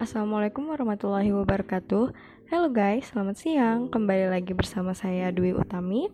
[0.00, 2.04] Assalamualaikum warahmatullahi wabarakatuh.
[2.48, 3.92] Halo guys, selamat siang.
[3.92, 6.08] Kembali lagi bersama saya Dwi Utami.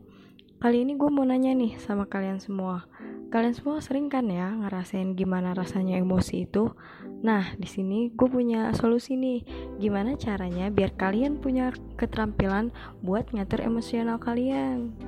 [0.58, 2.90] Kali ini gue mau nanya nih sama kalian semua.
[3.30, 6.74] Kalian semua sering kan ya ngerasain gimana rasanya emosi itu?
[7.22, 9.46] Nah, di sini gue punya solusi nih.
[9.78, 12.74] Gimana caranya biar kalian punya keterampilan
[13.06, 14.98] buat ngatur emosional kalian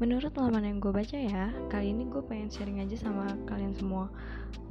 [0.00, 4.08] Menurut laman yang gue baca ya, kali ini gue pengen sharing aja sama kalian semua.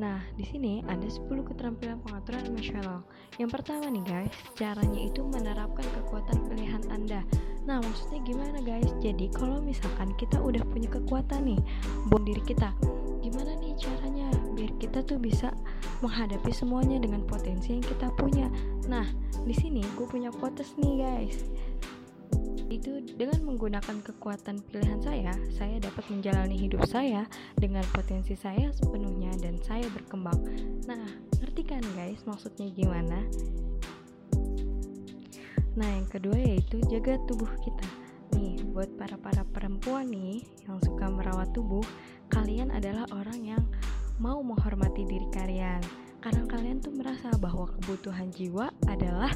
[0.01, 3.05] Nah, di sini ada 10 keterampilan pengaturan emosional.
[3.37, 7.21] Yang pertama nih guys, caranya itu menerapkan kekuatan pilihan Anda.
[7.69, 8.89] Nah, maksudnya gimana guys?
[9.05, 11.61] Jadi, kalau misalkan kita udah punya kekuatan nih,
[12.09, 12.73] bom diri kita,
[13.21, 15.53] gimana nih caranya biar kita tuh bisa
[16.01, 18.49] menghadapi semuanya dengan potensi yang kita punya.
[18.89, 19.05] Nah,
[19.45, 21.37] di sini gue punya quotes nih guys
[22.69, 27.25] itu dengan menggunakan kekuatan pilihan saya, saya dapat menjalani hidup saya
[27.57, 30.37] dengan potensi saya sepenuhnya dan saya berkembang.
[30.85, 31.09] Nah,
[31.41, 33.25] ngerti kan guys maksudnya gimana?
[35.73, 37.89] Nah, yang kedua yaitu jaga tubuh kita.
[38.37, 41.83] Nih, buat para-para perempuan nih yang suka merawat tubuh,
[42.29, 43.63] kalian adalah orang yang
[44.21, 45.81] mau menghormati diri kalian.
[46.19, 49.31] Karena kalian tuh merasa bahwa kebutuhan jiwa adalah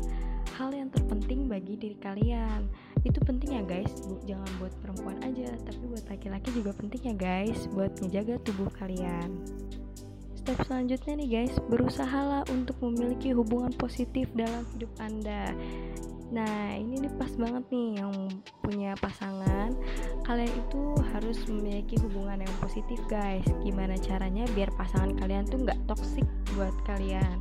[0.60, 2.70] hal yang terpenting bagi diri kalian
[3.04, 3.92] itu penting ya guys.
[4.08, 8.72] Bu, jangan buat perempuan aja tapi buat laki-laki juga penting ya guys buat menjaga tubuh
[8.80, 9.44] kalian.
[10.40, 15.56] Step selanjutnya nih guys berusahalah untuk memiliki hubungan positif dalam hidup anda.
[16.34, 18.12] Nah ini nih pas banget nih yang
[18.64, 19.72] punya pasangan.
[20.24, 23.46] Kalian itu harus memiliki hubungan yang positif guys.
[23.64, 27.40] Gimana caranya biar pasangan kalian tuh gak toxic buat kalian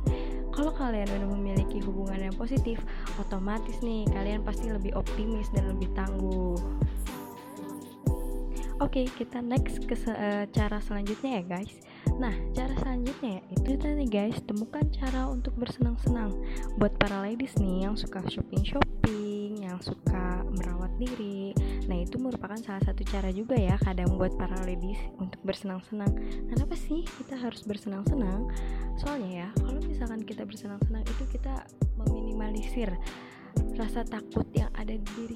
[0.53, 2.77] kalau kalian udah memiliki hubungan yang positif,
[3.17, 6.61] otomatis nih kalian pasti lebih optimis dan lebih tangguh.
[8.81, 11.73] Oke, okay, kita next ke uh, cara selanjutnya ya guys.
[12.19, 16.35] Nah, cara selanjutnya ya, itu tadi guys, temukan cara untuk bersenang-senang.
[16.77, 21.55] Buat para ladies nih yang suka shopping-shopping, yang suka merawat diri.
[21.87, 24.99] Nah, itu merupakan salah satu cara juga ya kadang buat para ladies
[25.43, 26.11] bersenang-senang.
[26.49, 28.49] Kenapa sih kita harus bersenang-senang?
[28.99, 31.67] Soalnya ya, kalau misalkan kita bersenang-senang itu kita
[31.99, 32.89] meminimalisir
[33.77, 35.32] rasa takut yang ada di diri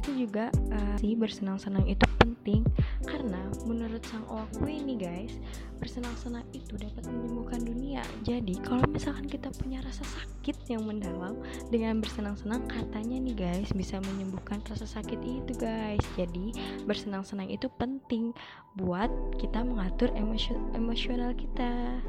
[0.00, 2.64] itu juga uh, sih bersenang-senang itu penting.
[3.04, 5.36] Karena menurut sang Oakwe ini guys
[5.76, 8.04] bersenang-senang itu dapat menyembuhkan dunia.
[8.24, 11.36] Jadi kalau misalkan kita punya rasa sakit yang mendalam
[11.68, 16.04] dengan bersenang-senang katanya nih guys bisa menyembuhkan rasa sakit itu guys.
[16.16, 16.56] Jadi
[16.88, 18.32] bersenang-senang itu penting
[18.76, 22.00] buat kita mengatur emosional kita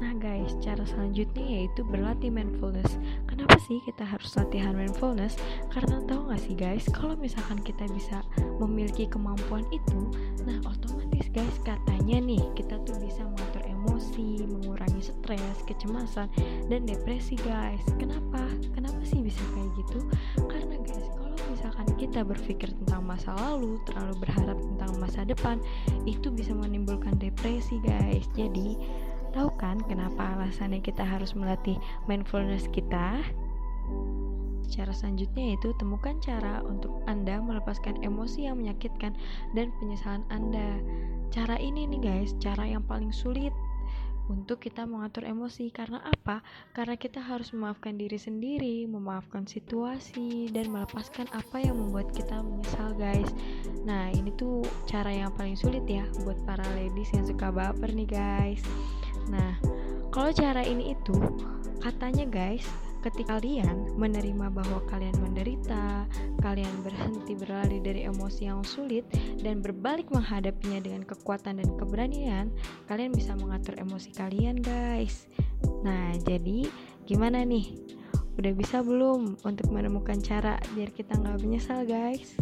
[0.00, 2.96] Nah guys, cara selanjutnya yaitu berlatih mindfulness.
[3.28, 5.36] Kenapa sih kita harus latihan mindfulness?
[5.68, 8.24] Karena tahu gak sih guys, kalau misalkan kita bisa
[8.58, 10.10] memiliki kemampuan itu,
[10.48, 16.32] nah otomatis guys katanya nih kita tuh bisa mengatur emosi, mengurangi stres, kecemasan,
[16.72, 17.84] dan depresi guys.
[18.00, 18.40] Kenapa?
[18.72, 19.98] Kenapa sih bisa kayak gitu?
[20.48, 25.60] Karena guys, kalau misalkan kita berpikir tentang masa lalu, terlalu berharap tentang masa depan,
[26.08, 28.24] itu bisa menimbulkan depresi guys.
[28.32, 28.76] Jadi
[29.34, 31.74] Tahu kan kenapa alasannya kita harus melatih
[32.06, 33.18] mindfulness kita?
[34.70, 39.12] Cara selanjutnya yaitu temukan cara untuk Anda melepaskan emosi yang menyakitkan
[39.58, 40.78] dan penyesalan Anda.
[41.34, 43.50] Cara ini nih guys, cara yang paling sulit
[44.28, 46.40] untuk kita mengatur emosi karena apa?
[46.72, 52.96] Karena kita harus memaafkan diri sendiri, memaafkan situasi dan melepaskan apa yang membuat kita menyesal,
[52.96, 53.28] guys.
[53.84, 58.08] Nah, ini tuh cara yang paling sulit ya buat para ladies yang suka baper nih,
[58.08, 58.64] guys.
[59.30, 59.56] Nah,
[60.12, 61.16] kalau cara ini itu
[61.80, 62.64] katanya guys,
[63.04, 66.08] ketika kalian menerima bahwa kalian menderita,
[66.40, 69.04] kalian berhenti berlari dari emosi yang sulit
[69.44, 72.48] dan berbalik menghadapinya dengan kekuatan dan keberanian,
[72.88, 75.28] kalian bisa mengatur emosi kalian, guys.
[75.84, 76.64] Nah, jadi
[77.04, 77.76] gimana nih?
[78.40, 82.32] Udah bisa belum untuk menemukan cara biar kita nggak menyesal, guys?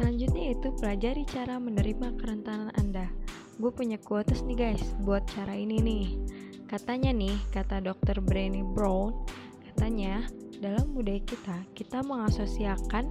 [0.00, 3.12] Selanjutnya itu pelajari cara menerima kerentanan Anda
[3.58, 6.06] gue punya quotes nih guys buat cara ini nih
[6.70, 9.26] katanya nih kata dokter Brené Brown
[9.66, 10.22] katanya
[10.62, 13.10] dalam budaya kita kita mengasosiakan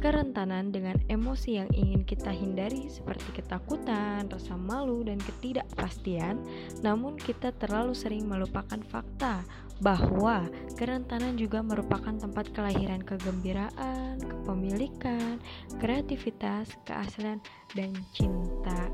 [0.00, 6.40] kerentanan dengan emosi yang ingin kita hindari seperti ketakutan, rasa malu, dan ketidakpastian,
[6.80, 9.44] namun kita terlalu sering melupakan fakta
[9.84, 10.48] bahwa
[10.80, 15.36] kerentanan juga merupakan tempat kelahiran kegembiraan, kepemilikan,
[15.76, 17.40] kreativitas, keaslian,
[17.76, 18.88] dan cinta.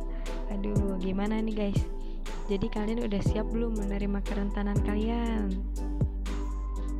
[0.54, 1.82] Aduh, gimana nih guys?
[2.46, 5.50] Jadi kalian udah siap belum menerima kerentanan kalian?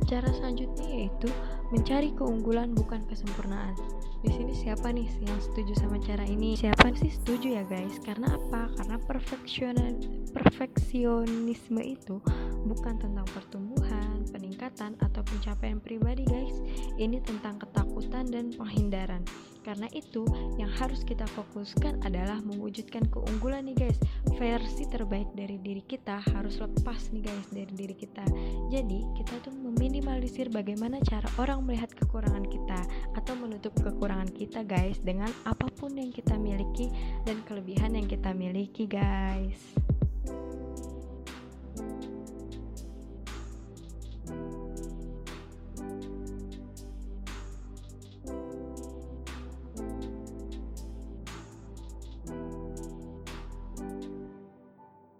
[0.07, 1.27] Cara selanjutnya yaitu
[1.71, 3.75] mencari keunggulan bukan kesempurnaan.
[4.23, 6.55] Di sini siapa nih yang setuju sama cara ini?
[6.55, 7.99] Siapa sih setuju ya guys?
[8.03, 8.69] Karena apa?
[8.75, 12.21] Karena perfeksionisme itu
[12.65, 16.57] bukan tentang pertumbuhan, peningkatan, atau pencapaian pribadi guys.
[16.97, 19.21] Ini tentang ketakutan dan penghindaran.
[19.67, 20.23] Karena itu,
[20.55, 23.99] yang harus kita fokuskan adalah mewujudkan keunggulan nih guys.
[24.39, 28.23] Versi terbaik dari diri kita harus lepas nih guys dari diri kita.
[28.71, 32.79] Jadi, kita tuh meminimalisir bagaimana cara orang melihat kekurangan kita
[33.19, 36.87] atau menutup kekurangan kita guys dengan apa pun yang kita miliki
[37.27, 39.96] dan kelebihan yang kita miliki guys.